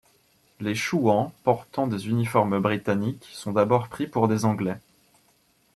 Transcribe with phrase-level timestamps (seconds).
[0.59, 4.79] Les Chouans, portant des uniformes britanniques, sont d'abord pris pour des Anglais.